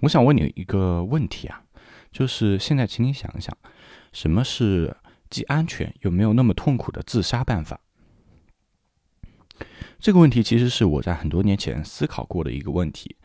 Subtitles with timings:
[0.00, 1.62] 我想问你一个问题啊，
[2.12, 3.56] 就是现在，请你想一想，
[4.12, 4.96] 什么是
[5.30, 7.80] 既安全又没有那么痛苦的自杀办法？
[9.98, 13.16] 这个问题其实是我在很多年前思考过的一个问题。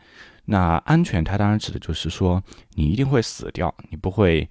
[0.46, 2.42] 那安全，它当然指的就是说，
[2.74, 4.48] 你一定会死掉，你不会。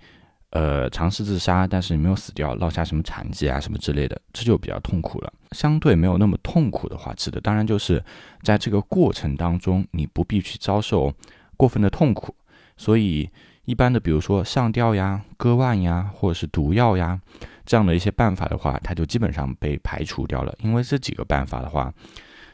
[0.51, 5.31] 呃，尝试自杀，但是你没有死掉，落下什么残疾啊，什么之类的，这就比较痛苦了。
[5.51, 8.03] 相对没有那么痛苦的话，指的当然就是
[8.41, 11.13] 在这个过程当中，你不必去遭受
[11.59, 12.33] 过分的痛苦。
[12.77, 13.29] 所以，
[13.65, 17.19] 一般的，比如说上吊呀、割腕呀，或者是毒药呀，
[17.65, 20.55] 这样的一些办法的话，它就基本上被排除掉了。
[20.63, 21.93] 因为这几个办法的话，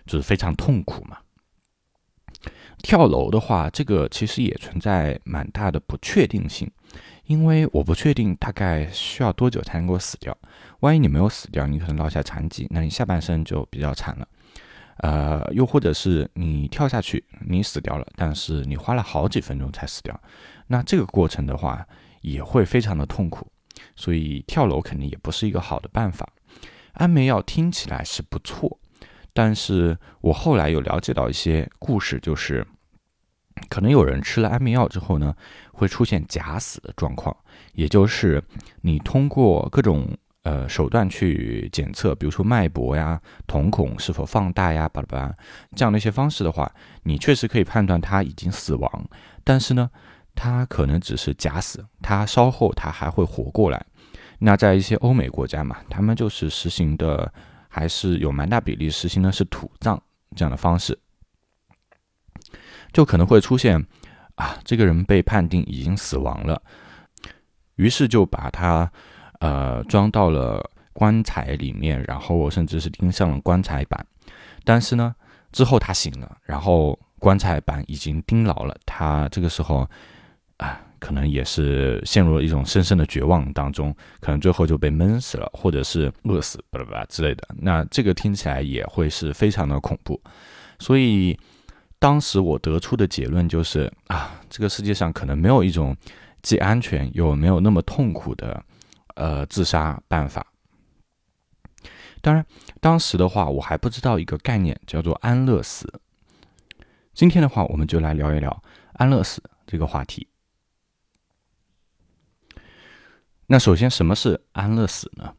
[0.07, 1.17] 就是非常痛苦嘛。
[2.81, 6.69] 跳楼的话，这个其实也存在蛮大的不确定性。
[7.25, 10.35] 因为我不确定大概需要多久才能够死掉，
[10.81, 14.27] 万一你没有死掉，你可能落下残疾，那你下半身就比较惨了。
[14.97, 20.19] 呃，又或者是你跳下去，你死掉了，但是你花了好几分钟才死掉，
[20.67, 21.85] 那这个过程的话
[22.21, 23.47] 也会非常的痛苦，
[23.95, 26.27] 所以跳楼肯定也不是一个好的办法。
[26.93, 28.79] 安眠药听起来是不错，
[29.33, 32.65] 但是我后来有了解到一些故事，就是。
[33.69, 35.33] 可能有人吃了安眠药之后呢，
[35.71, 37.33] 会出现假死的状况，
[37.71, 38.43] 也就是
[38.81, 40.05] 你通过各种
[40.45, 45.35] 呃手段去检测，比如说脉搏呀、瞳孔是否放大呀、巴拉巴拉
[45.75, 46.71] 这样的一些方式的话，
[47.03, 49.09] 你确实可以判断他已经死亡，
[49.43, 49.89] 但是呢，
[50.35, 53.83] 他可能只是假死，他稍后他还会活过来。
[54.37, 57.33] 那在一些欧美国家嘛，他们就是实行的
[57.67, 59.99] 还是有蛮大比例实行的是土葬
[60.35, 60.97] 这样的方式。
[62.93, 63.83] 就可能会出现，
[64.35, 66.61] 啊，这个人被判定已经死亡了，
[67.75, 68.91] 于是就把他，
[69.39, 74.05] 呃，装到了棺材里面，然后甚至是钉上了棺材板。
[74.63, 75.15] 但是呢，
[75.51, 79.87] 之后他醒了，然后棺材板已经钉牢了，他这个时候，
[80.57, 87.47] 啊，可能也是陷入了一种深深的绝望当中，可能最后就被闷死了，或者是饿死，巴拉巴拉之类的。
[87.57, 90.21] 那这个听起来也会是非常的恐怖，
[90.79, 91.37] 所以。
[91.97, 95.95] 当时我得出的结论就是啊，这个世界上可能没有一种
[96.43, 98.61] 既安全又没有那么痛苦的
[99.15, 100.45] 呃自杀办法。
[102.21, 102.45] 当然，
[102.79, 106.01] 当时的话我还不知道一个概念叫做安乐死。
[107.13, 110.27] 今天的话，我们就来聊一聊安乐死这个话题。
[113.47, 115.35] 那首先，什么是安乐死呢？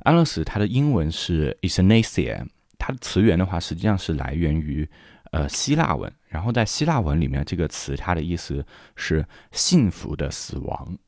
[0.00, 2.46] 安乐死它的英文是 euthanasia，
[2.78, 4.88] 它的词源的话实际上是来源于。
[5.32, 8.62] 呃，希腊文，然后在希腊文里面，这个词它的意思
[8.96, 10.98] 是幸福的死亡。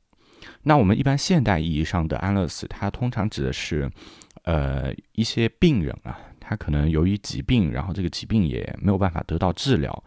[0.64, 3.90] 那我们一般现代意义上的安乐死，它通常指的是，
[4.42, 10.04] 呃，一些病人啊，他可能由于疾病，然后这个疾病也没有办法得到治疗，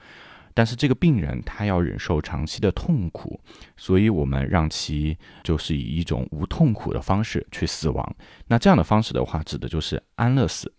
[0.53, 3.39] 但是这个病人他要忍受长期的痛苦，
[3.77, 8.15] 所以我们让其就是以一种无痛苦的方式去死亡。
[8.47, 10.73] 那这样的方式的话，指的就是安乐死。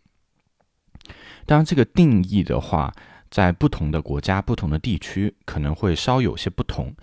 [1.46, 2.92] 当然，这个定义的话。
[3.30, 6.94] 在不同的国家、不同的地区，可能会稍有些不同，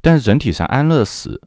[0.00, 1.38] 但是整体上，安乐死，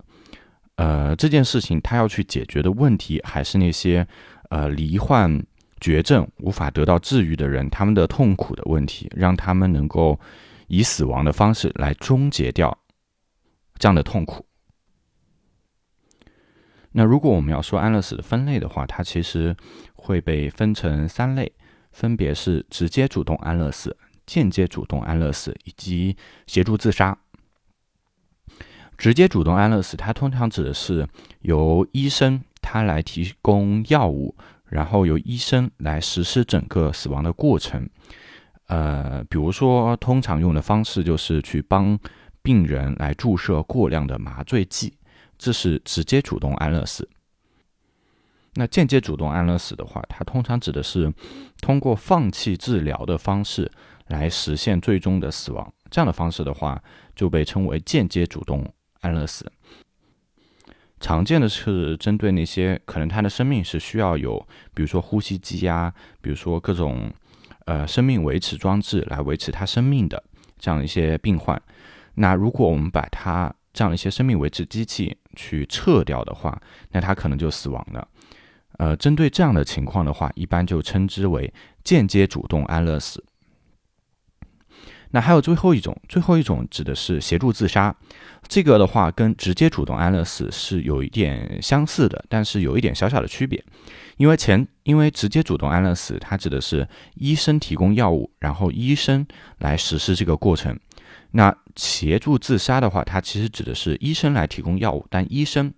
[0.76, 4.08] 呃，这件事情他要去解决的问题，还是那些
[4.50, 5.44] 呃罹患
[5.80, 10.20] 绝症无法得到治愈的人他们的痛苦的问题，让他们能够
[10.68, 12.78] 以死亡的方式来终结掉
[13.78, 14.46] 这样的痛苦。
[16.92, 19.56] 那如果我们要说安乐死的分类的话，它其实
[19.96, 21.52] 会被分成三类。
[21.92, 26.16] 分别是直接主动安乐死、间接主动安乐死以及
[26.48, 27.18] 协助自杀。
[29.02, 31.08] 直接主动安乐死，它通常指的是
[31.40, 34.36] 由医生他来提供药物，
[34.66, 37.90] 然后由医生来实施整个死亡的过程。
[38.68, 41.98] 呃，比如说，通常用的方式就是去帮
[42.44, 44.94] 病人来注射过量的麻醉剂，
[45.36, 47.10] 这是直接主动安乐死。
[48.54, 51.12] 那间接主动安乐死的话，它通常指的是
[51.60, 53.72] 通过放弃治疗的方式
[54.10, 55.74] 来实现最终的死亡。
[55.90, 56.80] 这样的方式的话，
[57.16, 58.64] 就被称为间接主动
[59.02, 59.52] 安乐死。
[61.00, 64.40] 常见的是针对那些可能他的生命是需要有，
[64.74, 67.12] 比如说呼吸机呀，比如说各种
[67.66, 70.24] 呃生命维持装置来维持他生命的
[70.60, 71.60] 这样一些病患。
[72.16, 76.62] 那如果我们把他这样一些生命维持机器去撤掉的话，
[76.92, 78.08] 那他可能就死亡了。
[78.78, 81.52] 呃，针对这样的情况的话，一般就称之为
[81.84, 83.24] 间接主动安乐死。
[85.12, 87.96] 那还有最后一种，最后一种指的是协助自杀。
[88.48, 93.64] 这个的话跟直接主动安乐死是有一点相似的，但是有一点小小的区别。
[94.18, 99.26] 因为前，因为直接主动安乐死，它指的是医生提供药物，然后医生
[99.60, 100.78] 来实施这个过程。
[101.32, 105.74] 那协助自杀的话，它其实指的是医生来提供药物，但医生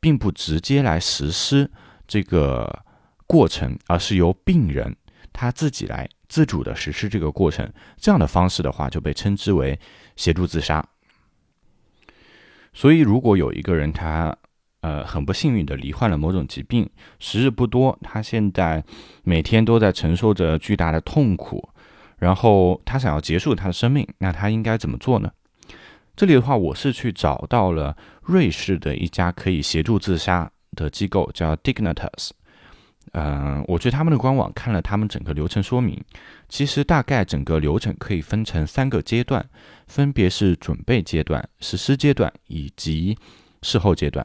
[0.00, 1.70] 并不直接来实施
[2.08, 2.84] 这个
[3.26, 4.96] 过程，而是由病人
[5.32, 7.70] 他自己来自主的实施这个过程。
[7.98, 9.78] 这样的方式的话，就被称之为
[10.16, 10.82] 协助自杀。
[12.72, 14.34] 所以，如果有一个人他
[14.80, 16.88] 呃很不幸运的罹患了某种疾病，
[17.18, 18.82] 时日不多，他现在
[19.24, 21.68] 每天都在承受着巨大的痛苦。
[22.18, 25.32] 然后他想要结束他的生命，那他应该怎么做呢？
[26.14, 32.30] 这里的话，我是去找到了瑞士的一家可以协助自杀的机构，叫 Dignitas。
[33.12, 36.00] 嗯，我去他们的官网看了他们整个流程说明，
[36.48, 39.44] 其实大概整个流程可以分成三个阶段，
[39.88, 43.18] 分别是准备阶段、实施阶段以及
[43.62, 44.24] 事后阶段。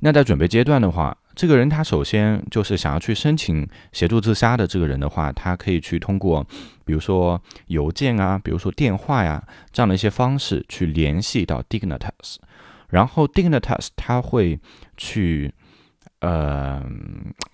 [0.00, 6.44] 那在准备阶段的话，这个人他首先就是想要去申请协助自杀的这个人的话，他可以去通过，
[6.84, 12.36] 比如说邮件啊，比如说电话呀这样的一些方式去联系到 Dignitas，
[12.88, 14.58] 然后 Dignitas 他会
[14.96, 15.54] 去，
[16.24, 16.82] 呃，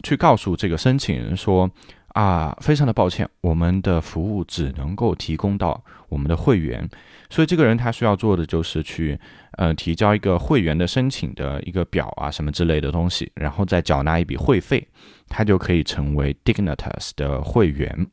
[0.02, 1.70] 去告诉这个申请人说。
[2.12, 6.90] 啊，非常的抱歉，我们的服务只能够提供到我们的会员，
[7.30, 9.16] 所以这个人他需要做的就是去，
[9.52, 14.84] 呃，提交一个会员的申请的一个表啊，什么之类的东西，然后再缴纳一笔会费，
[15.28, 18.08] 他就可以成为 Dignitas 的会员。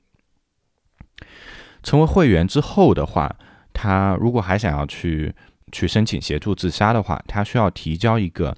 [1.82, 3.36] 成为会员之后的话，
[3.74, 5.34] 他如果还想要去
[5.72, 8.56] 去申请协助自杀的话，他需要提交一个，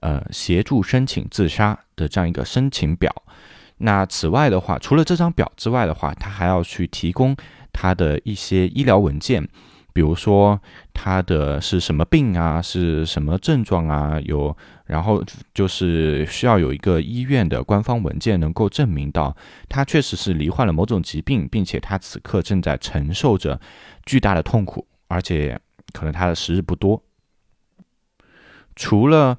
[0.00, 3.14] 呃，协助申请自杀的这样一个申请表。
[3.82, 7.34] 那此外的话，除了这张表之外的话，他还要去提供
[7.72, 9.46] 他的一些医疗文件，
[9.92, 10.60] 比如说
[10.92, 14.54] 他的是什么病啊，是什么症状啊，有，
[14.84, 15.24] 然后
[15.54, 19.34] 就是需要有一个医院的官方文件能够证明到
[19.68, 23.58] 他确实是罹患了某种疾病，并且他此刻正在承受着
[24.04, 25.58] 巨大的痛苦，而且
[25.92, 27.02] 可能他的时日不多。
[28.76, 29.38] 除了。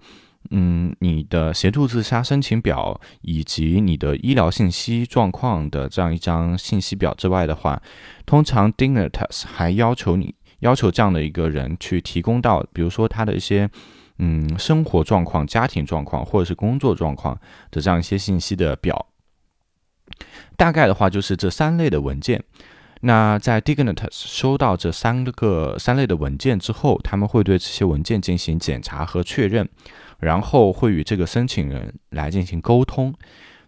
[0.50, 7.82] 嗯，你的协助自杀申请表以及你的医疗信息状况的这样一张信息表之外的话，
[8.26, 13.70] 通常 Dignitas 还要求你要求这样的一个人去提供到，比如说他的一些
[14.18, 17.40] 嗯生活状况、家庭状况或者是工作状况
[17.70, 19.06] 的这样一些信息的表。
[20.58, 22.44] 大概的话就是这三类的文件。
[23.02, 29.70] 那在 Dignitas 收到这三个三类的文件之后，他们会对这些文件进行检查和确认。
[30.22, 33.14] 然后会与这个申请人来进行沟通。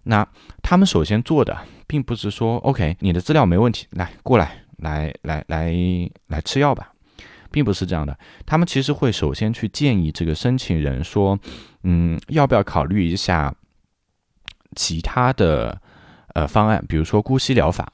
[0.03, 0.27] 那
[0.61, 1.57] 他们首先做的，
[1.87, 5.73] 并不是说 “OK，你的资料没问题，来过来，来来来
[6.27, 6.91] 来吃药吧”，
[7.51, 8.17] 并不是这样的。
[8.45, 11.39] 他们其实会首先去建议这个申请人说
[11.83, 13.55] ：“嗯，要不要考虑一下
[14.75, 15.81] 其他的
[16.33, 17.91] 呃方案，比如说姑息疗法。”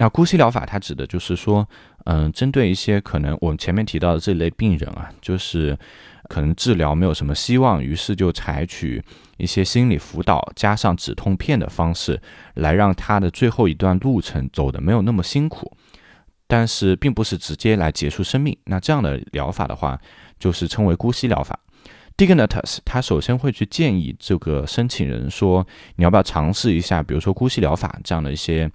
[0.00, 1.68] 那姑息疗法它指的就是说，
[2.04, 5.78] 嗯，针对一些可能我们前面提到的这类病人啊，就是。
[6.28, 9.02] 可能治疗没有什么希望，于是就采取
[9.38, 12.20] 一些心理辅导加上止痛片的方式，
[12.54, 15.76] 来让他的最后一段路程走的没有那么辛苦。
[16.50, 18.56] 但是并不是直接来结束生命。
[18.64, 20.00] 那这样的疗法的话，
[20.38, 21.58] 就是称为姑息疗法。
[22.16, 25.66] Dignitas 他首先会去建议这个申请人说，
[25.96, 28.70] 你要不要尝试一下，比如说姑息疗法这样的一些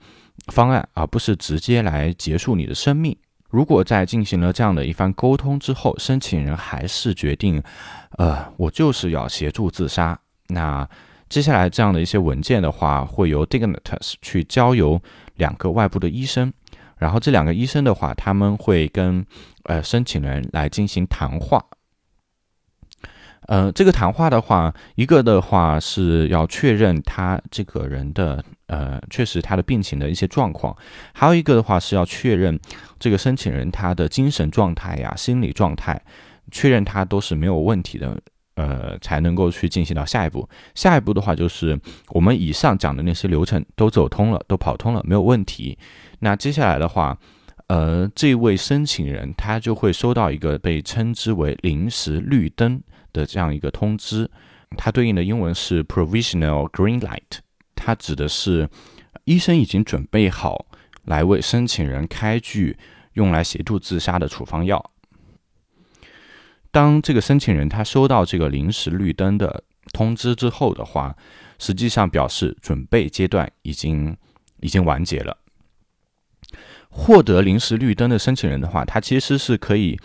[0.51, 3.17] 方案，而不是直接来结束你的生命。
[3.53, 7.61] 如果在进行了这样的一番沟通之后，申请人还是决定，
[8.17, 10.17] 呃，我就是要协助自杀，
[10.47, 10.89] 那
[11.29, 14.99] 接下来这样的一些文件的话，会由 Dignitas 去交由
[15.35, 16.51] 两个外部的医生，
[16.97, 19.23] 然后这两个医生的话，他们会跟
[19.65, 21.63] 呃申请人来进行谈话。
[23.45, 30.75] 呃，这个谈话的话，一个的话是要确认他这个人的呃，确实他的病情的一些状况，
[31.13, 32.59] 还有一个的话是要确认
[32.97, 36.01] 这个申请人他的精神状态呀、心理状态，
[36.51, 38.19] 确认他都是没有问题的，
[38.55, 40.49] 呃，才能够去进行到下一步。
[40.73, 45.77] 下一步的话就是我们以上讲的那些流程都走通了，都跑通了，没有问题。
[46.19, 47.15] 那接下来的话，
[47.67, 52.81] 呃，这位申请人他就会收到一个被称之为临时绿灯。
[53.13, 54.27] 的这样一个通知，
[54.75, 57.37] 它对应的英文是 provisional green light，
[57.85, 58.69] 它指的是
[59.25, 60.67] 医生已经准备好
[61.03, 62.77] 来为申请人开具
[63.13, 64.91] 用来协助自杀的处方药。
[66.71, 71.13] 当这个申请人他收到这个临时绿灯的通知之后的话，
[71.59, 74.15] 实际上表示准备阶段已经
[74.61, 75.37] 已经完结了。
[76.89, 79.99] 获得临时绿灯的申请人的话，他其实是可以。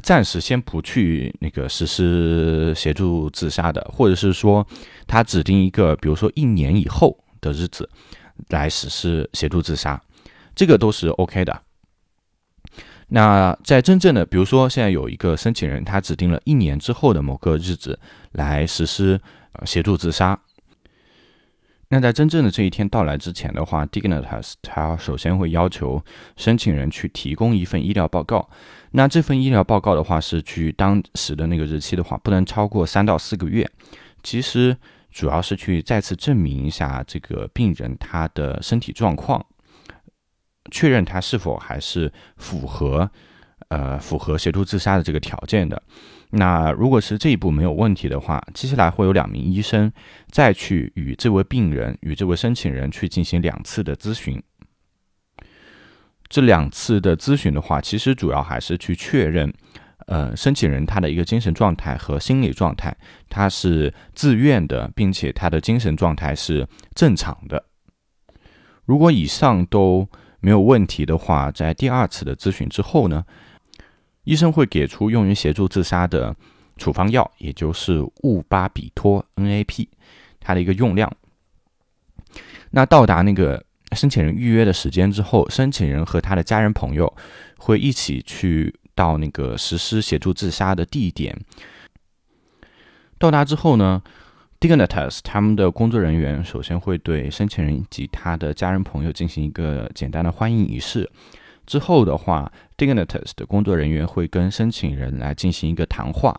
[0.00, 4.66] 暂时先不去那个实施协助自杀的，或者是说
[5.06, 7.88] 他指定一个，比如说一年以后的日子
[8.48, 10.00] 来实施协助自杀，
[10.54, 11.62] 这个都是 OK 的。
[13.08, 17.98] 那在真正的，比如说现在有一个申请人，他指定了一年之后的某个日子
[18.32, 19.20] 来实施
[19.64, 20.38] 协助自杀。
[21.88, 26.04] 那在真正的这一天到来之前的话，Dignitas 他首先会要求
[26.36, 28.50] 申请人去提供一份医疗报告。
[28.96, 33.70] 那这份医疗报告的话，是去当时的那个日期的话，不能超过三到四个月。
[34.22, 34.74] 其实
[35.10, 39.44] 主要是去再次证明一下这个病人他的身体状况。
[40.70, 43.10] 确认他是否还是符合，
[43.68, 45.80] 呃，符合协助自杀的这个条件的。
[46.30, 49.92] 那如果是这一步没有问题的话，接下来会有两名医生
[50.30, 54.42] 再去与这位病人、与这位申请人去进行两次的咨询。
[56.28, 59.52] 这两次的咨询的话，其实主要还是去确认，
[60.06, 62.96] 呃，申请人他的一个精神状态和心理状态，
[63.28, 67.64] 他是自愿的，并且他的精神状态是正常的。
[68.84, 70.08] 如果以上都
[70.40, 73.24] 没有问题的话，在第二次的咨询之后呢，
[74.24, 76.34] 医生会给出用于协助自杀的
[76.76, 79.88] 处方药，也就是戊巴比托 （NAP），
[80.38, 81.12] 它的一个用量。
[82.70, 83.64] 那到达那个
[83.96, 87.12] 申请人预约的时间之后，申请人和他的家人朋友
[87.56, 91.36] 会一起去到那个实施协助自杀的地点。
[93.18, 94.02] 到达之后呢
[94.60, 101.10] ？Dignitas 他们的工作人员首先会对申请人以及他的家人朋友进行一个简单的欢迎仪式。
[101.66, 106.38] 之后的话，Dignitas 的工作人员会跟申请人来进行一个谈话。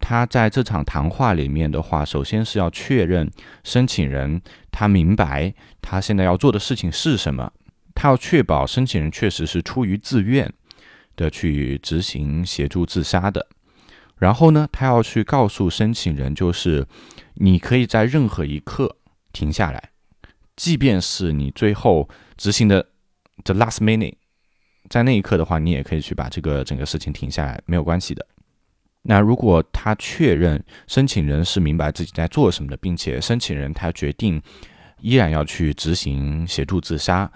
[0.00, 3.30] 他在这场谈话里面的话，首先是要确认
[3.64, 4.40] 申请人
[4.70, 5.52] 他明白
[5.82, 7.52] 他现在要做的事情是什么，
[7.94, 10.52] 他要确保申请人确实是出于自愿
[11.16, 13.48] 的去执行协助自杀的。
[14.18, 16.86] 然后呢，他要去告诉申请人，就是
[17.34, 18.96] 你可以在任何一刻
[19.32, 19.90] 停下来，
[20.56, 22.88] 即便是你最后执行的
[23.44, 24.14] the last minute，
[24.88, 28.26] 在那一刻的话，你也可以去把这个整个事情停下来，没有关系的。
[29.02, 34.42] 那如果他确认申请人是明白自己在做什么的，并且申请人他决定
[35.00, 37.30] 依然要去执行协助自杀，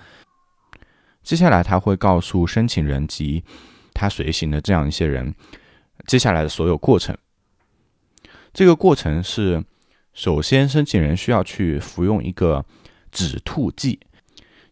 [1.23, 3.43] 接下来他会告诉申请人及
[3.95, 5.35] 他随行的这样一些人。
[6.07, 7.17] 接下来的所有过程，
[8.53, 9.65] 这个过程是：
[10.13, 12.67] 首先，申请人需要去服用一个
[13.13, 14.01] 止吐剂，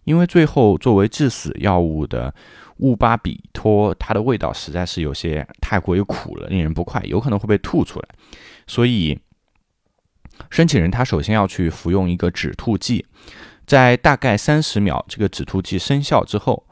[0.03, 2.35] 因为最后作为致死药物的
[2.81, 8.09] 乌巴比托，它的味道实在是有些太过于苦了，令人不快，有可能会被吐出来。
[8.67, 9.19] 所以，
[10.51, 13.07] 申请人他首先要去服用一个止吐剂，
[13.67, 16.67] 在大概三十秒这个止吐剂生效之后，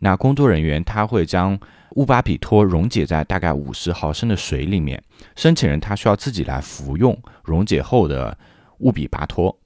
[0.00, 1.58] 那工作人员他会将。
[1.96, 5.04] 乌巴比托溶解在大概五十毫升的水里面，
[5.36, 8.38] 申请人他需要自己来服用溶解后的
[8.78, 9.60] 乌比巴托。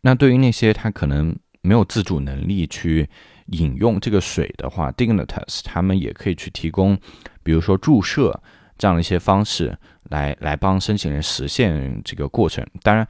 [0.00, 3.08] 那对于那些他可能没有自主能力去
[3.52, 6.98] 饮用这个水的话，Dignitas 他们也可以去提供，
[7.42, 8.40] 比如说注射
[8.78, 9.76] 这样的一些方式
[10.10, 12.66] 来来帮申请人实现这个过程。
[12.82, 13.06] 当然，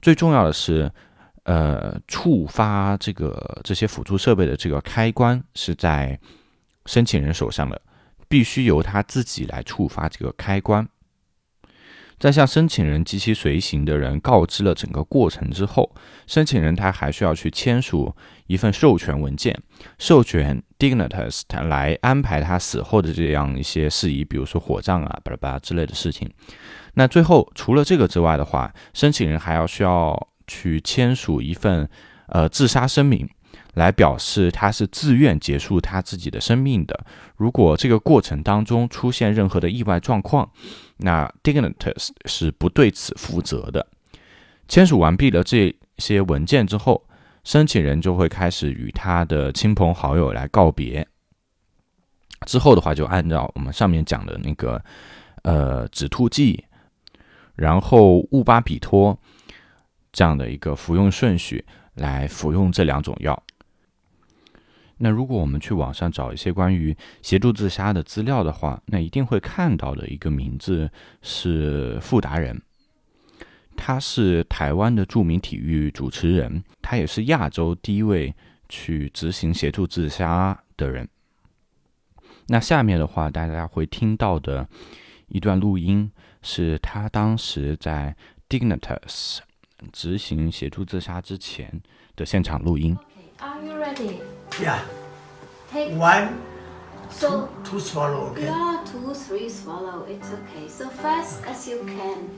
[0.00, 0.90] 最重要的是，
[1.44, 6.18] 呃，触发这个这些辅助设备的这个开关是在。
[6.86, 7.80] 申请人手上的，
[8.26, 10.88] 必须由他自己来触发这个开关。
[12.18, 15.94] 在向申请人及其随行的人告知了整个过程之后，
[16.26, 18.16] 申请人他还需要去签署
[18.50, 19.56] 一份授权文件，
[19.98, 26.28] 授权 Dignitas 他来安排他死后的这样一些事宜，比如说火葬啊、巴拉巴拉之类的事情。
[26.94, 31.88] 那最后除了这个之外的话，申请人还要需要去签署一份
[32.26, 33.28] 呃自杀声明。
[33.74, 37.06] 来表示他是自愿结束他自己的生命的。
[37.36, 40.50] 如果这个过程当中出现任何的意外状况，
[40.96, 43.86] 那 Dignitas 是不对此负责的。
[44.66, 47.04] 签署完毕了这些文件之后，
[47.44, 51.06] 申请人就会开始与他的亲朋好友来告别。
[52.46, 54.82] 之后的话，就按照我们上面讲的那个
[55.42, 56.64] 呃止吐剂，
[57.54, 59.18] 然后戊巴比托
[60.12, 63.42] 这样的一个服用顺序来服用这两种药。
[65.02, 70.90] 那如果我们去网上找一些关于协助自杀的资料的话，那一定会看到的一个名字
[71.22, 72.60] 是富达人，
[73.82, 78.34] 他是台湾的著名体育主持人，他也是亚洲第一位
[78.68, 81.08] 去执行协助自杀的人。
[82.46, 84.68] 那下面的话，大家会听到的
[85.28, 88.14] 一段录音，是他当时在
[88.50, 89.38] Dignitas
[89.90, 91.80] 执行协助自杀之前
[92.14, 92.94] 的现场录音。
[93.38, 94.16] Are you ready?
[94.60, 94.80] Yeah.
[95.72, 96.28] Take One,
[97.10, 98.44] so two, two swallow, okay?
[98.44, 100.04] yeah, two, three swallow.
[100.08, 100.68] It's okay.
[100.68, 102.30] So fast as you can,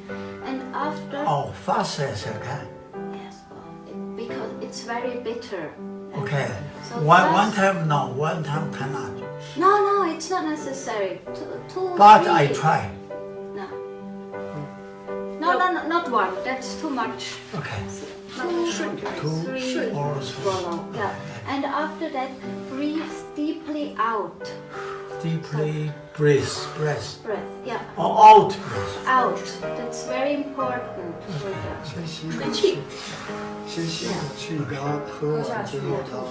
[0.45, 2.67] and after Oh, fast as I can.
[3.14, 5.73] yes, well, it, because it's very bitter.
[6.14, 6.50] Okay.
[6.88, 9.12] So one, one time no, one time cannot.
[9.57, 11.21] No, no, it's not necessary.
[11.35, 12.31] Two, two But three.
[12.33, 12.91] I try.
[13.55, 13.67] No.
[15.41, 16.35] No, no, no, not one.
[16.45, 17.35] That's too much.
[17.55, 17.81] Okay.
[18.37, 18.67] Two,
[19.21, 20.25] Two three, or three.
[20.25, 20.87] swallow.
[20.95, 21.14] Yeah.
[21.49, 22.31] And after that,
[22.83, 24.51] breathe deeply out.
[25.23, 27.23] Deeply breathe, breath.
[27.23, 27.47] Breath.
[27.65, 27.79] Yeah.
[27.97, 29.07] Or out breath.
[29.07, 29.39] Out.
[29.79, 30.83] That's very important
[31.85, 32.79] 吹气。
[33.69, 36.27] 先吸口气，然后喝完之后，然后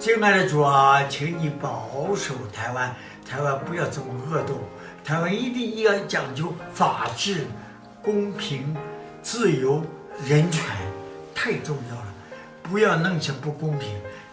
[0.00, 4.58] 敬爱的主啊，请你保守台湾，台湾不要这么恶斗，
[5.04, 7.46] 台湾一定要讲究法治、
[8.02, 8.76] 公平、
[9.22, 9.84] 自由、
[10.26, 10.64] 人权，
[11.32, 12.12] 太重要了，
[12.62, 13.88] 不要弄些不公平，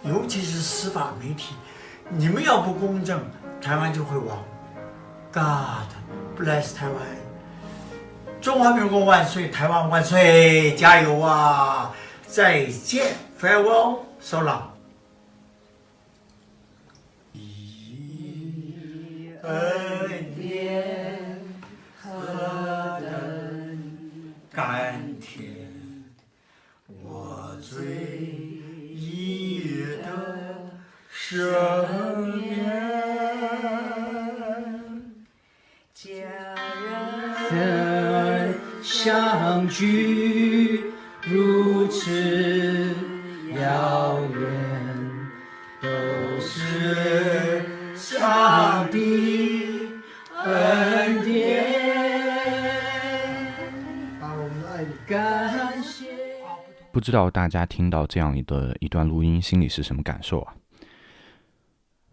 [0.07, 1.55] 尤其是司法媒体，
[2.09, 3.19] 你们要不公正，
[3.59, 4.43] 台湾就会亡。
[5.31, 5.89] God
[6.37, 6.95] bless 台湾，
[8.39, 11.93] 中华民国万岁，台湾万岁，加油啊！
[12.27, 14.61] 再见，farewell，so long。
[19.41, 21.39] 恩典
[22.01, 22.09] 何
[22.99, 25.67] 等甘甜，
[27.03, 28.14] 我最
[31.35, 32.55] 生命。
[37.51, 40.85] 人相聚
[41.23, 42.95] 如此
[43.53, 44.41] 遥远，
[45.81, 45.89] 都
[46.39, 47.63] 是
[47.95, 49.89] 上帝
[50.45, 51.65] 恩典。
[56.91, 60.53] 不知道大家听到这样的一段录音，心里是什么感受啊？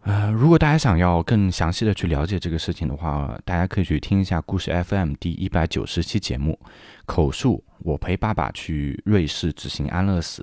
[0.05, 6.59] 呃，如果大家想要更详细的去了解这个事情的话，大家可以去听一下故事 FM 第一百九十期节目
[7.05, 10.41] 《口述我陪爸爸去瑞士执行安乐死》。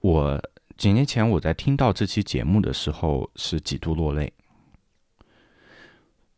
[0.00, 0.40] 我
[0.76, 4.32] 几年前我在听到这期节目的时候是几度落泪。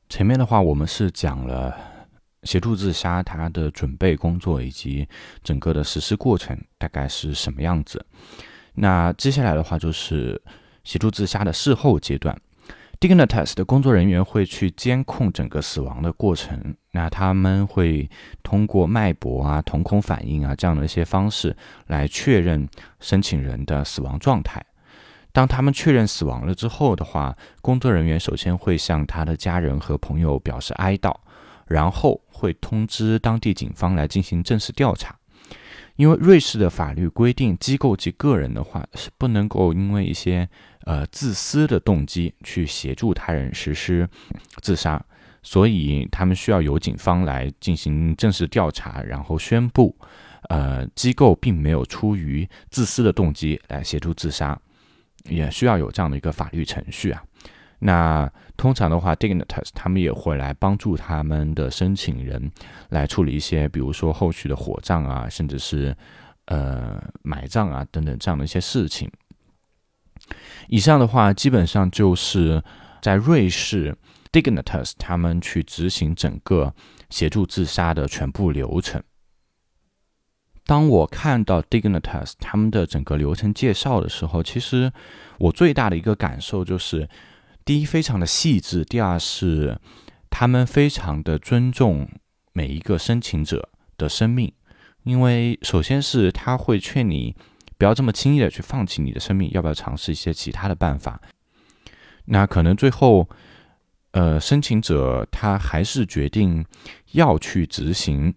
[0.08, 1.76] 前面的话我们是讲了
[2.44, 5.06] 协助自杀他的准备工作以及
[5.44, 8.02] 整个的实施过程大概是什么样子。
[8.72, 10.40] 那接下来的话就是
[10.84, 12.36] 协助自杀的事后阶段
[12.98, 16.74] ，Dignitas 的工作人员会去监控整个死亡的过程。
[16.92, 18.10] 那他们会
[18.42, 24.64] 通过脉搏啊、瞳孔反应啊这样的一些方式来确认申请人的死亡状态。
[25.32, 31.14] 当他们确认死亡了之后的话，工作人员首先会向他的家人和朋友表示哀悼，
[31.68, 35.14] 然后会通知当地警方来进行正式调查。
[35.94, 40.48] 因为瑞士的法律规定，机构及个人的话是不能够因为一些
[40.84, 44.08] 呃自私的动机去协助他人实施
[44.62, 45.02] 自杀，
[45.42, 49.96] 所以他们需要由警方来进行正式调查，然后宣布，
[50.48, 54.58] 呃，机构并没有出于自私的动机来协助自杀，
[55.24, 57.22] 也需要有这样的一个法律程序啊。
[57.82, 62.52] 那通常的话，Dignitas 他们也会来帮助他们的申请人
[62.90, 65.96] 来处理一些，比如说后续的火葬啊，甚至是
[66.44, 69.10] 呃埋葬啊等等这样的一些事情。
[70.68, 72.62] 以上的话，基本上就是
[73.02, 73.96] 在瑞士
[74.32, 76.74] Dignitas 他们去执行整个
[77.08, 79.02] 协助自杀的全部流程。
[80.64, 84.92] 当我看到 Dignitas 他们的整个流程介绍的时候，其实
[85.38, 87.08] 我最大的一个感受就是。
[87.62, 89.78] 第一，非常的细致；第二是
[90.30, 92.08] 他们非常的尊重
[92.52, 94.52] 每一个申请者的生命，
[95.04, 97.36] 因为首先是他会劝你
[97.80, 101.18] 不要这么轻易的去放弃你的生命，要不要尝试一些其他的办法？
[102.26, 103.26] 那可能最后，
[104.10, 106.62] 呃，申请者他还是决定
[107.12, 108.34] 要去执行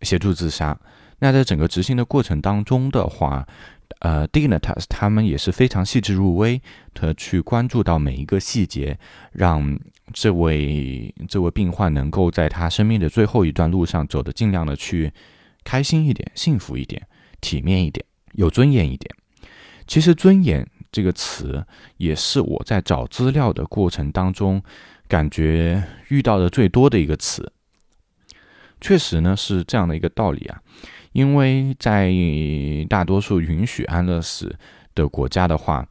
[0.00, 0.80] 协助自杀。
[1.18, 3.46] 那在整个执行的过程当中的话，
[3.98, 6.62] 呃，Dignitas 他们也是非常细致入微
[6.94, 8.98] 的去关注到每一个细节，
[9.32, 9.78] 让
[10.14, 15.12] 这位这位病患能够在他生命的最后一段路上走得尽量的去
[15.64, 17.06] 开心一点、幸福一点、
[17.42, 19.14] 体面一点、有尊严一点。
[19.86, 21.66] 其实“尊严”这个词
[21.96, 24.62] 也是我在找资料的过程当中
[25.08, 27.52] 感觉遇到的最多的一个词。
[28.80, 30.60] 确实呢，是这样的一个道理啊。
[31.12, 32.12] 因为在
[32.88, 34.56] 大多数允许安乐死
[34.94, 35.84] 的国家的话，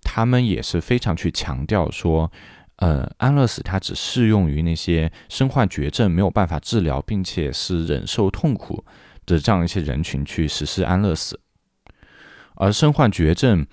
[0.00, 2.32] 他们也是非常去强调说，
[2.76, 8.82] 呃，安乐死它只适用于那些身患绝症没有办法治疗，并且是忍受痛苦
[9.26, 11.38] 的这样一些人群去实施安乐死。
[12.54, 13.66] 而身患绝症，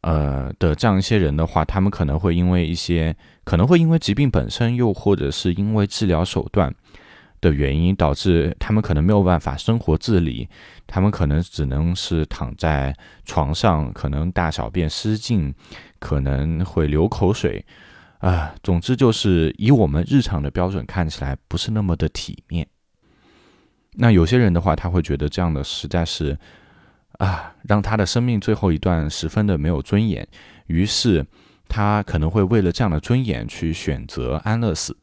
[0.00, 6.74] 呃的这样一些人的话，他们可能会因为一些，可能会因为疾病本身，又或者是因为治疗手段。
[7.38, 10.48] 的原因导致他们可能没有办法生活自理，
[10.86, 15.54] 他们可能只能是躺在床上，可能大小便失禁，
[15.98, 17.62] 可能会流口水，
[18.20, 22.66] 啊，总之就是以我们日常的标准看起来不是那么的体面。
[23.92, 26.36] 那有些人的话，他会觉得这样的实在是
[27.18, 30.26] 啊，让他的生命最后一段十分的没有尊严，
[30.66, 31.26] 于是
[31.68, 34.96] 他可能会为了这样的尊严去选择安乐死。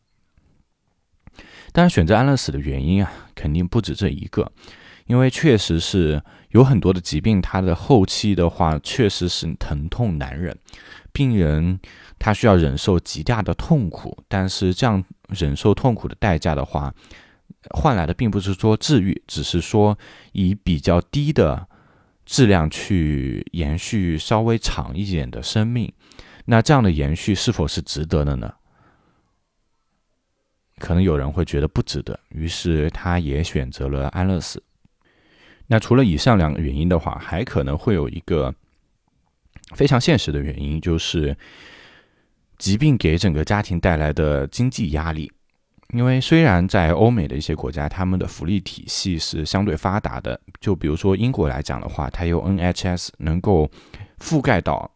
[1.71, 4.51] 但是选择安乐死的原因啊，肯定不止这一个，
[5.07, 10.55] 因为确实是有很多的疾病，它的后期的话确实是疼痛难忍，
[11.11, 11.79] 病人
[12.19, 16.93] 他需要忍受极大的痛苦，但是这样忍受痛苦的代价的话，
[17.71, 19.97] 换来的并不是说治愈，只是说
[20.33, 21.67] 以比较低的
[22.25, 25.91] 质量去延续稍微长一点的生命，
[26.45, 28.53] 那这样的延续是否是值得的呢？
[30.79, 34.61] 可能有人会觉得不值得，于是他也选择了安乐死。
[35.67, 38.53] 那除了以上两个原因的话，还可能会有一个
[39.75, 41.37] 非常现实的原因，就是
[42.57, 45.31] 疾病给整个家庭带来的经济压力。
[45.91, 53.69] 因为虽然在欧美的一些国家，他们的福利体系是相对发达的，就比如说英国来讲的话，它有 NHS 能够
[54.19, 54.89] 覆盖到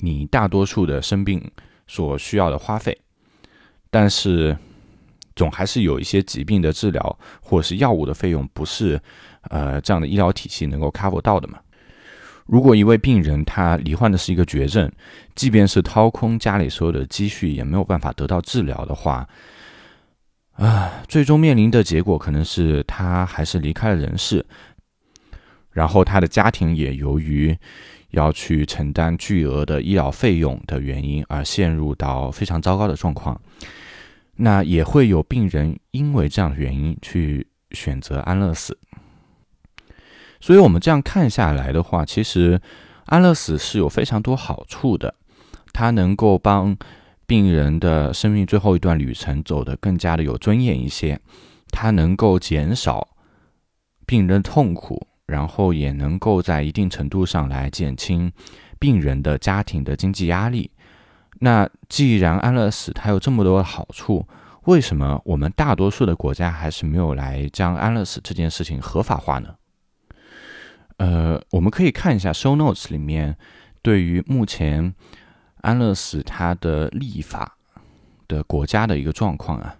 [0.00, 1.50] 你大多数的生病
[1.86, 2.98] 所需要的花费。
[3.90, 4.56] 但是，
[5.36, 9.00] 总还是有一些疾病的治疗或者是药物的费用，不是
[9.42, 11.58] 呃这样的医疗体系能够 cover 到的嘛？
[12.46, 14.90] 如果一位病人他罹患的是一个绝症，
[15.34, 19.28] 即便是掏空家里所有的积蓄，也没有办法得到治疗的话，
[20.56, 24.44] 啊，最终面临的结果可能是他还是离开了人世，
[25.70, 27.56] 然后他的家庭也由于
[28.10, 33.38] 要去承担巨额的医疗费用的原因，而陷入到非常糟糕的状况。
[34.36, 38.78] 那也会有病人因为这样的原因去选择安乐死，
[40.40, 42.60] 所以我们这样看下来的话，其实
[43.06, 45.14] 安乐死是有非常多好处的，
[45.72, 46.76] 它能够帮
[47.26, 51.20] 病人的生命最后一段旅程走得更加的有尊严一些，
[51.70, 53.08] 它能够减少
[54.06, 58.32] 病人的痛苦，然后也能够在一定程度上来减轻
[58.78, 60.70] 病人的家庭的经济压力。
[61.40, 64.26] 那既然安乐死它有这么多的好处，
[64.66, 69.56] 为什么我们大多数的国家还是没有来将安乐死这件事情合法化呢？
[70.98, 73.36] 呃，我们可以看一下 show notes 里面
[73.82, 74.94] 对于目前
[75.66, 77.58] 安乐死它的立法
[78.28, 79.76] 的国家的一个状况啊，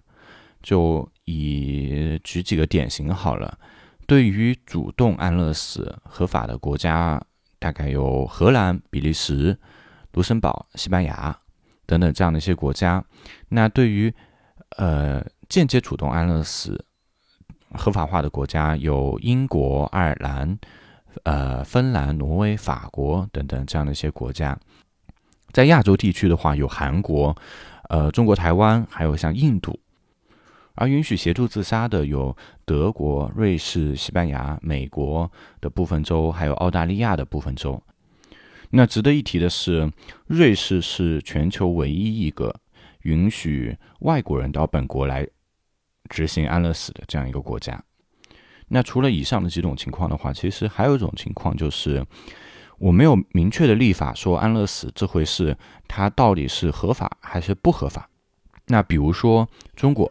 [0.60, 3.56] 就以举几个典型好了。
[4.04, 7.22] 对于主动安乐死合法的国家，
[7.60, 9.56] 大概有荷兰、比利时、
[10.14, 11.38] 卢森堡、西班牙。
[11.88, 13.04] 等等这样的一些国家，
[13.50, 14.12] 那对于
[14.76, 16.84] 呃间接主动安乐死
[17.74, 20.58] 合法化的国家有英国、爱尔兰、
[21.22, 24.58] 呃芬兰、挪威、法国等等这样的一些国家。
[25.56, 27.34] 在亚洲地区的话，有韩国、
[27.88, 29.80] 呃中国台湾，还有像印度。
[30.74, 37.82] 而允许协助自杀的有德国、瑞士、西班牙、美国的部分州，还有澳大利亚的部分州。
[38.68, 39.90] 那值得一提的是，
[40.26, 42.54] 瑞士是全球唯一一个
[43.04, 45.26] 允许外国人到本国来
[46.10, 47.82] 执行安乐死的这样一个国家。
[48.68, 52.04] 那除了以上的几种情况的话，其实还有一种情况就是，
[52.78, 55.56] 我没有明确的立法说安乐死这回事
[55.88, 58.08] 它到底是合法还是不合法。
[58.66, 60.10] 那比如说中国，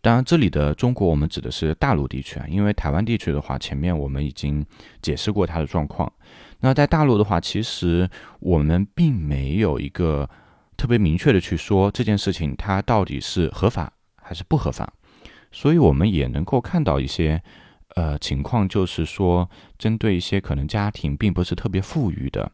[0.00, 4.64] 当然这里的中国我们指的是大陆地区啊，因为台湾地区的话，前面我们已经
[5.00, 6.12] 解释过它的状况。
[6.60, 8.08] 那在大陆的话，其实
[8.40, 10.28] 我们并没有一个
[10.76, 14.92] 特别明确的去说这件事情它到底是合法还是不合法，
[15.52, 17.42] 所以我们也能够看到一些
[17.96, 22.50] 呃情况，就是说针对一些可能家庭并不是特别富裕的，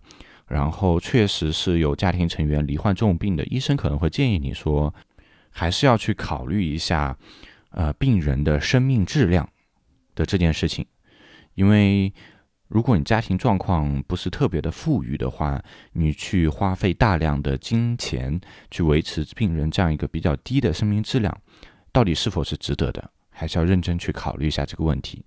[0.46, 4.94] 然后确实是有家庭成员罹患重病的，医生可能会建议你说，
[5.50, 7.16] 还是要去考虑一下
[7.70, 9.48] 呃病人的生命质量
[10.14, 10.86] 的这件事情，
[11.54, 12.12] 因为。
[12.70, 15.58] 如果你家庭状况不是特别的富裕的话，
[15.94, 18.38] 你去花费大量的金钱
[18.70, 21.34] 去维持病人这样一个比较低的生命质量，
[21.92, 23.10] 到底是否是值得的？
[23.38, 25.24] 还是要认真去考虑一下这个问题。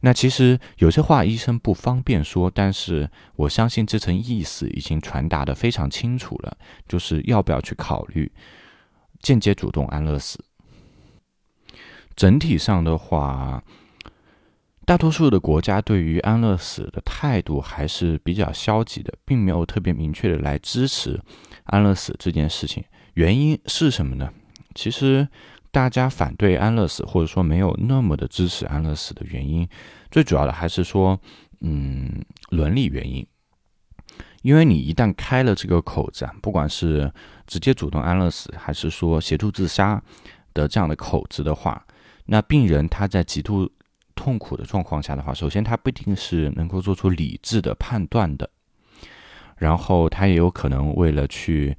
[0.00, 6.56] 那其实有些话医生不方便说，但是我相信这层意思已经传达的非常清楚了，
[6.88, 8.30] 就是要不要去考虑
[9.20, 10.38] 间接主动安乐死。
[12.14, 13.62] 整体上的话。
[14.86, 21.20] 大多数的国家对于安乐死的态度还是比较消极的，并没有特别明确的来支持
[21.64, 22.82] 安乐死这件事情。
[23.14, 24.32] 原因是什么呢？
[24.74, 25.28] 其实
[25.70, 29.68] 大家反对安乐死，或者说没有那么的支持安乐死的原因，
[30.10, 31.18] 最主要的还是说，
[31.60, 33.26] 嗯，伦理原因。
[34.42, 37.12] 因为你一旦开了这个口子啊，不管是
[37.46, 40.02] 直接主动安乐死，还是说协助自杀
[40.54, 41.84] 的这样的口子的话，
[42.24, 43.70] 那病人他在极度
[44.14, 48.48] 痛苦的状况下的话，首先他不一定是能够做出理智的判断的，
[49.58, 51.76] 然后他也有可能为了去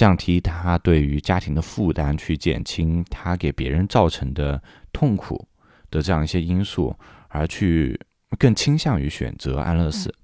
[0.00, 4.62] 降低他对于家庭的负担，去减轻他给别人造成的
[4.94, 5.46] 痛苦
[5.90, 6.96] 的这样一些因素，
[7.28, 8.00] 而去
[8.38, 10.14] 更倾向于选择安乐死。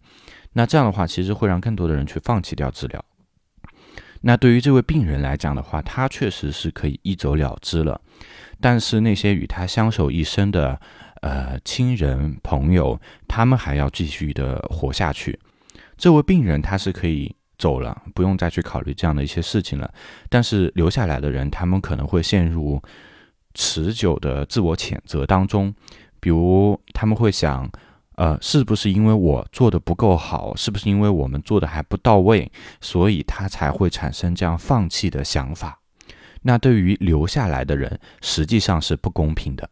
[0.54, 3.04] 那这样的话，其实会让更多的人去放弃掉治疗。
[4.22, 8.00] 那对于这位病人来讲的话，他确实是可以一走了之了。
[8.58, 10.80] 但是那些与他相守一生的
[11.20, 15.38] 呃亲人朋友，他们还要继续的活下去。
[15.98, 19.92] 这位病人他是可以走了，不用再去考虑这样的一些事情了。
[20.29, 22.81] 但是留下来的人，他们可能会陷入
[23.55, 25.75] 持久的自我谴责当中，
[26.21, 27.71] 比如他们会想。
[28.19, 30.57] 呃，是不是因为我做的不够好？
[30.57, 35.79] 是不是因为我们做的还不到位，所以他才会产生这样放弃的想法？
[36.40, 39.69] 那对于留下来的人，实际上是不公平的。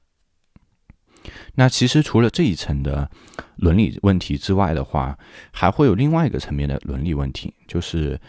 [1.55, 3.11] 那其实除了这一层的
[3.57, 5.19] 伦理问题之外的话，
[5.53, 8.21] 还会有另外一个层面的伦理问题，就是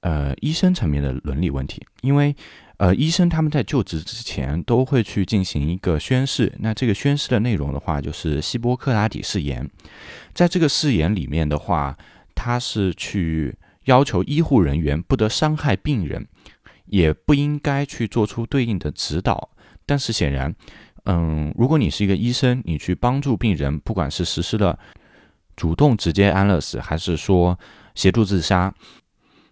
[0.00, 2.34] 呃医生层面的伦理问题，因为。
[2.78, 6.52] 呃，医生他们在就职之前都会去进行一个宣誓。
[6.58, 9.70] 那这个宣誓的内容的话，就是希波克拉底誓言。
[10.34, 11.96] 在这个誓言里面的话，
[12.34, 16.26] 他是去要求医护人员不得伤害病人，
[16.86, 19.50] 也不应该去做出对应的指导。
[19.86, 20.52] 但是显然，
[21.04, 24.78] 嗯，如果你是一个医生，你去帮助病人，不管是实施了
[25.56, 27.58] 主动直接安乐死，还是说
[27.94, 28.74] 协助自杀。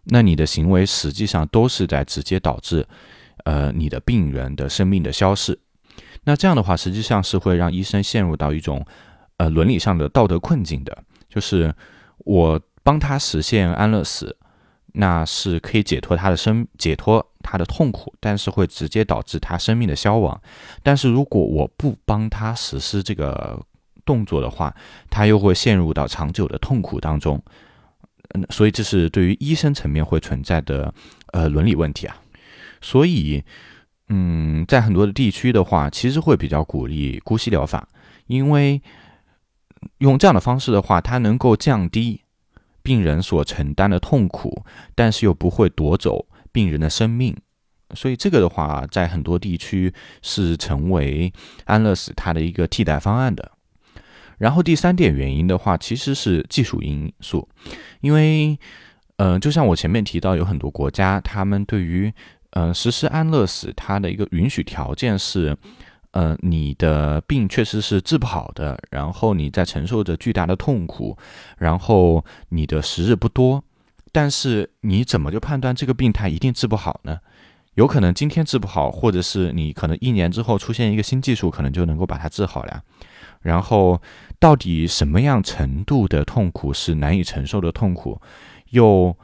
[0.04, 2.86] 那你的行为实际上都是在直接导致，
[3.44, 5.58] 呃，你的病人的生命的消逝。
[6.24, 8.84] 那这样的话，实际上是会让医生陷入到一种，
[9.36, 11.04] 呃，伦理上的道德困境的。
[11.28, 11.74] 就是
[12.18, 14.36] 我帮他实现安乐死，
[14.92, 20.40] 那是可以解脱他的生，解脱他的痛苦，但是会直接导致他生命的消亡。
[20.83, 23.61] 但是如果我不帮他实施这个
[24.05, 24.74] 动作的话，
[25.11, 27.42] 他又会陷入到长久的痛苦当中。
[28.35, 30.92] 嗯，所以这是对于医生层面会存在的
[31.33, 32.16] 呃伦理问题啊。
[32.81, 33.44] 所以，
[34.09, 37.87] 嗯，在很多的地区的话，其实会比较鼓励姑息疗法，
[38.26, 38.81] 因为
[39.98, 42.21] 用这样的方式的话，它能够降低
[42.82, 44.64] 病人所承担的痛苦，
[44.94, 47.36] 但是又不会夺走病人的生命。
[47.94, 49.92] 所以这个的话，在很多地区
[50.22, 51.32] 是成为
[51.64, 53.52] 安乐死它的一个替代方案的。
[54.38, 57.48] 然后第三点原因的话，其实是技术因素，
[58.00, 58.58] 因为，
[59.16, 62.12] 嗯，就像我前面提到，有很多国家，他们对于，
[62.50, 65.56] 嗯，实施安乐死，它的一个允许条件是，
[66.12, 71.18] 呃，你的病确实是治不好的，然后你在承受着巨大的痛苦，
[71.59, 73.62] 然后你的时日不多，
[74.12, 77.18] 但是你怎么就判断这个病它一定治不好呢？
[77.75, 82.83] 有可能今天治不好，或者是你可能一年之后出现一个新技术，可能就能够把它治好了，
[83.40, 84.01] 然后。
[84.42, 88.20] 到底什么样程度的痛苦是难以承受的痛苦？
[88.70, 89.16] 又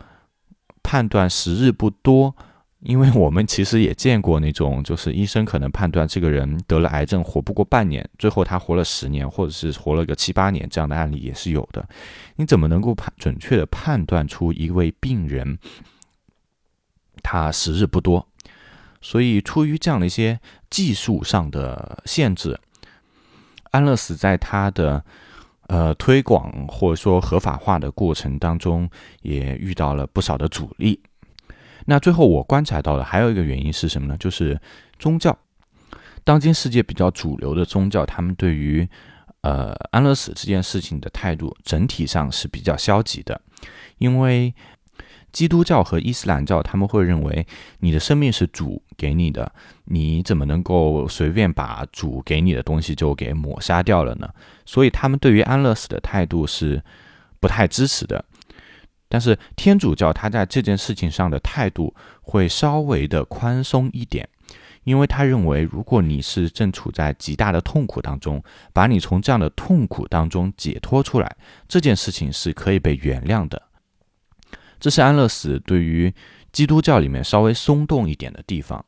[0.80, 2.36] 判断时日不多，
[2.80, 11.86] 因为我们其实也见过那种，就是医生可能判断这个人得了癌症活不过半年，最后他活了十年，或者是活了个七八年，这样的案例也是有的。
[12.36, 15.58] 你怎么能够判准确的判断出一位病人
[17.20, 18.24] 他时日不多？
[19.00, 20.38] 所以出于这样的一些
[20.70, 22.58] 技术上的限制。
[23.70, 25.04] 安乐死在它的
[25.66, 28.88] 呃推广或者说合法化的过程当中，
[29.22, 31.00] 也遇到了不少的阻力。
[31.88, 34.16] 那最后我观察到的还有一个原因是什么呢？
[34.18, 34.60] 就是
[34.98, 35.34] 宗教，
[36.22, 38.86] 当今世界比较主流的宗教，他们对于
[39.40, 43.40] 呃安乐死这件事情的态度整体上是比较消极的，
[43.96, 44.54] 因为。
[45.30, 47.46] 基督教和伊斯兰教，他们会认为
[47.80, 49.52] 你的生命是主给你的，
[49.84, 54.28] 你怎么能够随便把主给你的东西就给抹杀掉了呢？
[54.64, 56.82] 所以他们对于安乐死的态度是
[57.40, 58.24] 不太支持的。
[59.08, 64.28] 但是天主教他在这件事情上的态度会稍微的宽松一点，
[64.84, 68.42] 因为他认为如果你是正处在极大的痛苦当中，
[68.72, 73.62] 把你从这样的痛苦当中解脱出来，这件事情是可以被原谅的。
[74.80, 76.12] 这是安乐死对于
[76.52, 78.84] 基督教里面稍微松动一点的地方，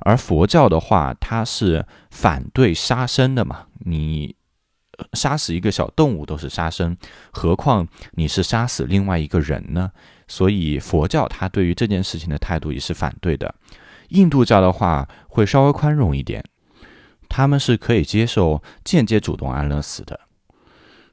[0.00, 3.66] 而佛教的话，它是反对杀生的嘛？
[3.78, 4.34] 你
[5.14, 6.96] 杀死一个小动物都是杀生，
[7.30, 9.90] 何况你是杀死另外一个人呢？
[10.28, 13.54] 所以佛教它对于这件事情的态度也是反对的。
[14.10, 16.44] 印度教的话会稍微宽容一点，
[17.28, 20.20] 他们是可以接受间接主动安乐死的。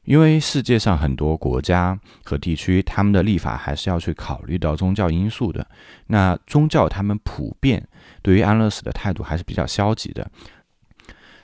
[0.03, 5.67] 因为世界上很多国家和地区，他们的立法还是要去考虑到宗教因素的。
[6.07, 7.85] 那宗教他们普遍
[8.21, 10.25] 对于安乐死的态度还是比较消极的，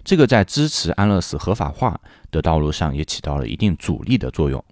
[0.04, 2.00] 这个在支持安乐死合法化
[2.32, 4.64] 的道路上也起到了一定阻力的作用。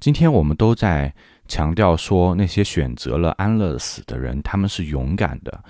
[0.00, 1.14] 今天我们都在
[1.48, 5.64] 强调说，那些选择了安乐死的人，他们是勇敢的，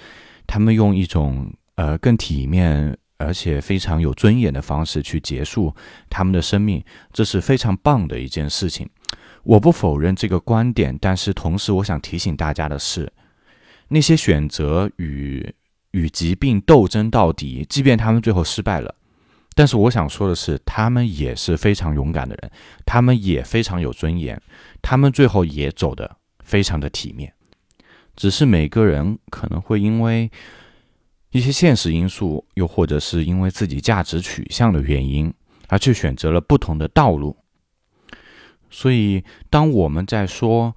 [0.47, 2.97] 他们用一种呃更体面。
[3.17, 5.73] 而且非常有尊严的方式去结束
[6.11, 8.91] 他们的生命，这是非常棒的一件事情。
[9.45, 13.11] 我不否认这个观点，但是同时我想提醒大家的是，
[13.89, 15.55] 那些选择与
[15.95, 18.95] 与疾病斗争到底，即便他们最后失败了，
[19.55, 22.51] 但是我想说的是，他们也是非常勇敢的人，
[22.85, 24.41] 他们也非常有尊严，
[24.83, 27.33] 他们最后也走得非常的体面。
[28.17, 30.31] 只是每个人可能会因为。
[31.31, 35.35] 一些现实因素，又或者是因为自己价值取向的原因，
[35.67, 37.37] 而去选择了不同的道路。
[38.71, 40.77] 所以，当我们在说，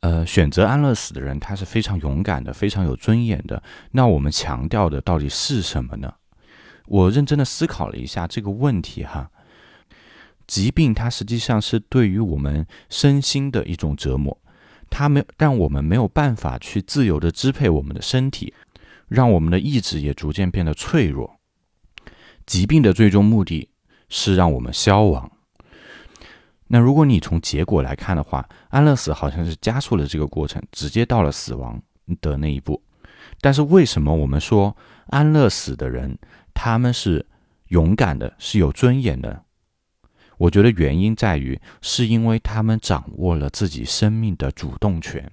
[0.00, 3.62] 呃，选择安乐死的人，他是非常勇敢的，非常有尊严的。
[3.92, 6.14] 那我们强调的到底是什么呢？
[6.86, 9.30] 我认真的思考了一下这个问题，哈，
[10.46, 14.36] 疾病它实际上是对于我们身心的一种折磨，
[14.88, 18.54] 它没让我们没有办法去自由的支配我们的身体。
[19.06, 21.40] 让我们的意志也逐渐变得脆弱。
[22.46, 23.68] 疾病的最终目的
[24.08, 25.32] 是让我们消亡。
[26.72, 31.82] 那如果你从结果来看的话，安乐死好像是加速了这个过程，直接到了死亡
[32.20, 32.80] 的那一步。
[33.40, 34.76] 但是为什么我们说
[35.08, 36.16] 安乐死的人
[36.54, 37.26] 他们是
[37.68, 39.42] 勇敢的，是有尊严的？
[40.38, 45.28] 我觉得原因在于，是因为他们掌握了自己生命的主动权。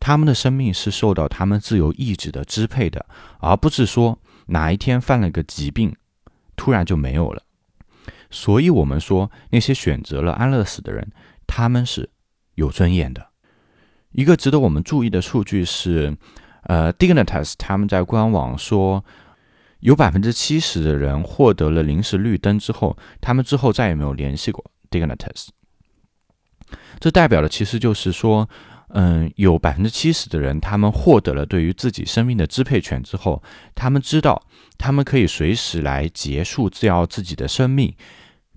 [0.00, 3.04] 他们的生命是受到他们自由意志的支配的，
[3.40, 5.94] 而不是说哪一天犯了个疾病，
[6.56, 7.42] 突然就没有了。
[8.30, 11.10] 所以，我们说那些选择了安乐死的人，
[11.46, 12.10] 他们是
[12.54, 13.28] 有尊严的。
[14.12, 16.16] 一个值得我们注意的数据是，
[16.62, 19.04] 呃，Dignitas 他们在官网说，
[19.80, 25.48] 有百分之七十的人获得了临时绿灯之后，他们之后再也没有联系过 Dignitas。
[26.98, 28.48] 这代表的其实就是说。
[28.90, 33.42] 嗯，有百分之七十的人，他们获得了对于自己生命的支配权之后，
[33.74, 34.42] 他们知道
[34.78, 37.94] 他们可以随时来结束掉自己的生命，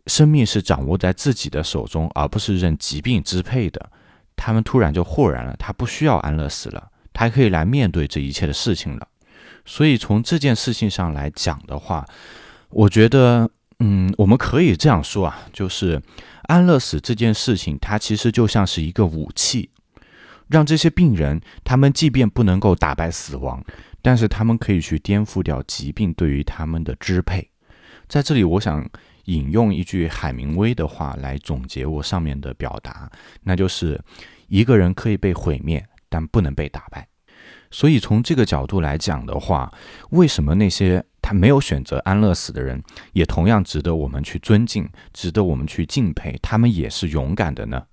[0.08, 3.92] 生命是掌握在自己的手中，而不是任疾病支配的。
[4.38, 9.08] 他们突然就豁然了，他不需要安乐死了，他可以来面对这一切的事情了。
[9.66, 12.06] 所以从这件事情上来讲的话，
[12.70, 13.48] 我觉得，
[13.80, 16.02] 嗯，我们可以这样说啊，就是
[16.44, 19.70] 安乐死这件事情，它其实就像是一个武器。
[20.52, 23.64] 让这些病人，他们即便不能够打败死亡，
[24.02, 27.50] 但是他们可以去颠覆掉疾病对于他们的支配。
[28.10, 28.88] 在这里，我想
[29.26, 33.10] 引用一句海明威的话来总结我上面的表达，
[33.44, 33.98] 那就是
[34.50, 37.08] 一个人可以被毁灭，但不能被打败。
[37.70, 39.72] 所以从这个角度来讲的话，
[40.10, 42.84] 为什么那些他没有选择安乐死的人，
[43.14, 46.38] 也同样值得我们去尊敬，值得我们去敬佩？
[46.42, 47.84] 他们也是勇敢的呢？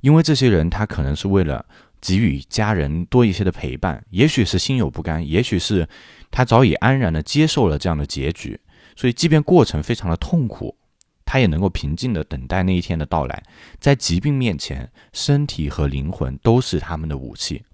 [0.00, 1.66] 因为这些人，他可能是为了
[2.00, 5.88] 给予家人多一些的陪伴，也许是心有不甘，也许是
[6.30, 8.60] 他早已安然的接受了这样的结局，
[8.94, 10.76] 所以即便过程非常的痛苦，
[11.24, 13.42] 他也能够平静的等待那一天的到来。
[13.80, 17.64] 在疾病面前，身体和灵魂都是他们的武器，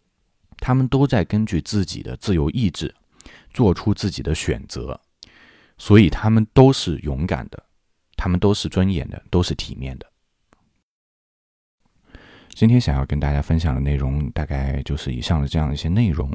[0.58, 2.94] 他们都在根据自己的自由意志
[3.52, 4.98] 做出自己的选择，
[5.76, 7.62] 所以他们都是勇敢的，
[8.16, 10.06] 他们都是尊严的，都是体面的。
[12.62, 16.30] 今天想要跟大家分享的内容，大概就是以上的这样一些内容。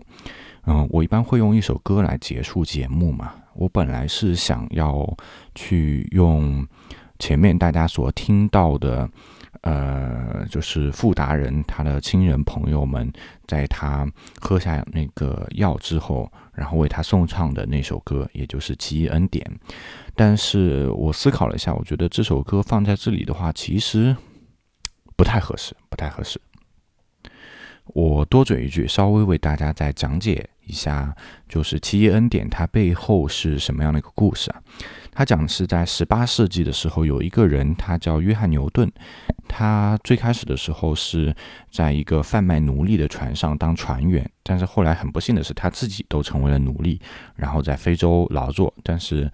[0.65, 3.33] 嗯，我一般会用一首歌来结束节目嘛。
[3.53, 5.07] 我本来是想要
[5.55, 6.67] 去用
[7.17, 9.09] 前面大家所听到的，
[9.61, 13.09] 呃，就是富达人他的亲人朋友们
[13.47, 14.05] 在他
[14.41, 19.49] 喝下那个药之后，然后为他颂唱的那首歌，也就是《奇异恩典》。
[20.13, 24.13] 但是我思考了一下，我觉得这首歌放在这里的话，其实。
[25.17, 26.39] 不太合适，不太合适。
[27.87, 31.15] 我多嘴一句，稍微为大家再讲解一下，
[31.49, 34.61] 就是奇异恩典它背后是什么样的一个故事啊？
[35.11, 38.91] 他讲的是在十八世纪的时候，有一个人，他叫约翰牛顿，
[39.47, 41.35] 他最开始的时候是
[41.71, 47.01] 在一个贩卖奴隶的船上当船员，但是后来很不幸的是，他自己都成为了奴隶，
[47.35, 49.31] 然后在非洲劳作，但是。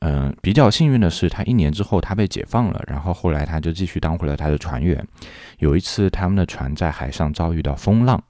[0.00, 5.06] 嗯，比较幸运的是，他一年之后他被解放了，然后后来他就继续当回了他的船员。
[5.58, 8.22] 有一次，他们的船在海上遭遇到风浪，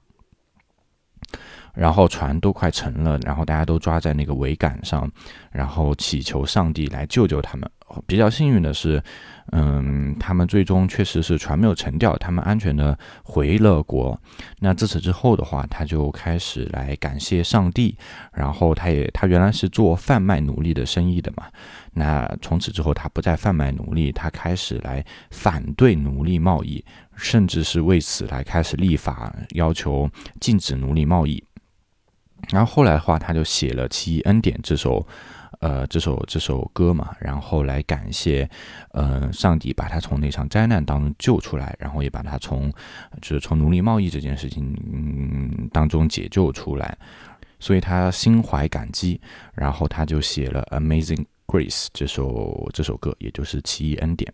[1.73, 5.09] 然后船都快沉了，然后大家都抓在那个桅杆上，
[5.51, 7.69] 然后祈求上帝来救救他们。
[8.07, 9.03] 比较幸运的是，
[9.51, 14.17] 嗯，他们最终确实是船没有沉掉，他们安全的回了国。
[14.59, 17.97] 那自此之后的话，他就开始来感谢上帝，
[18.31, 21.43] 然后他也他原来是做贩卖奴隶的生意的嘛。
[21.91, 26.81] 那从此之后，他不再贩卖奴隶，他开始来反对奴隶贸易，
[27.17, 30.09] 甚至是为此来开始立法，要求
[30.39, 31.43] 禁止奴隶贸易。
[32.49, 35.05] 然后后来的话，他就写了《奇异恩典》这首，
[35.59, 38.49] 呃，这首这首歌嘛，然后来感谢，
[38.91, 42.71] 呃，上帝把他从那场灾难当中救出来，然后也把他从，
[43.21, 46.97] 就是从奴隶贸易这件事情嗯当中解救出来，
[47.59, 49.21] 所以他心怀感激，
[49.53, 54.33] 然后他就写了《Amazing Grace》这首这首歌，也就是《奇异恩典》。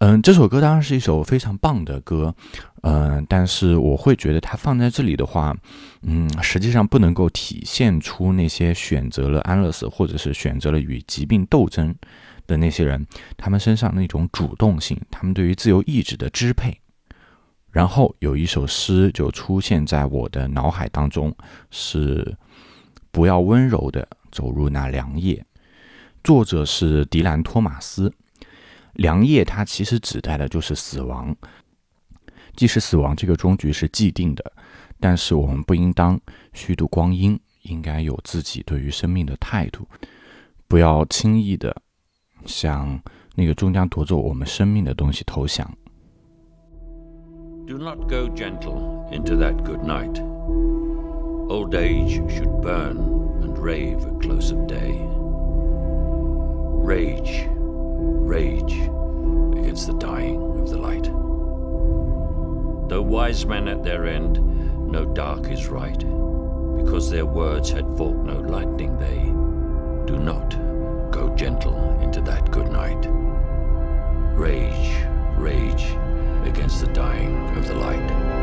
[0.00, 2.32] 嗯，这首歌当然是一首非常棒的歌，
[2.82, 5.56] 嗯，但是我会觉得它放在这里的话，
[6.02, 11.92] 嗯，实际上不能够体现出那些选择了安乐死或者是选择了与疾病斗争
[12.46, 13.04] 的那些人，
[13.36, 16.78] 他们身上那种主动性，他们对于自由意志的支配。
[17.72, 21.34] 然后有一首诗就出现在我的脑海当中，
[21.70, 22.36] 是
[23.10, 25.44] “不要温柔的走入那凉夜”，
[26.22, 28.12] 作者是迪兰·托马斯。
[28.94, 31.34] 良夜，它其实指代的就是死亡。
[32.56, 34.52] 即使死亡这个终局是既定的，
[34.98, 36.20] 但是我们不应当
[36.52, 39.86] 虚度光阴，应该有自己对于生命的态度，
[40.66, 41.80] 不要轻易的
[42.46, 43.00] 向
[43.36, 45.72] 那个终将夺走我们生命的东西投降。
[47.66, 50.20] Do not go gentle into that good night.
[51.48, 52.96] Old age should burn
[53.42, 54.98] and rave at close of day.
[56.82, 57.48] Rage.
[57.98, 58.74] Rage
[59.58, 61.04] against the dying of the light.
[62.88, 64.38] Though wise men at their end,
[64.90, 65.98] no dark is right,
[66.76, 69.24] because their words had forked no lightning, they
[70.10, 70.50] do not
[71.10, 73.06] go gentle into that good night.
[74.38, 75.04] Rage,
[75.36, 75.96] rage
[76.44, 78.37] against the dying of the light.